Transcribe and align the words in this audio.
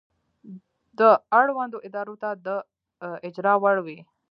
دا 0.99 1.09
اړوندو 1.39 1.77
ادارو 1.87 2.15
ته 2.21 2.29
د 2.45 2.47
اجرا 3.27 3.53
وړ 3.63 3.77
وي. 3.85 3.99